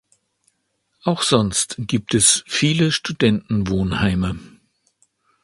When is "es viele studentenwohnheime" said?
2.15-4.39